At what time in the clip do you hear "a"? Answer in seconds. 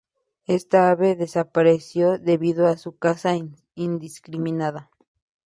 2.65-2.75